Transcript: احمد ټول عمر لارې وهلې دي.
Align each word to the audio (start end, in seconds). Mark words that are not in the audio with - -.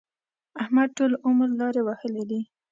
احمد 0.61 0.89
ټول 0.97 1.11
عمر 1.25 1.49
لارې 1.59 1.81
وهلې 1.87 2.23
دي. 2.29 2.41